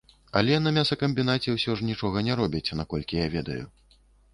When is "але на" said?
0.39-0.71